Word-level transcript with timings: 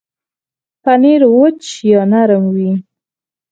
پنېر 0.83 1.21
وچ 1.35 1.61
یا 1.91 2.01
نرم 2.11 2.43
وي. 2.55 2.71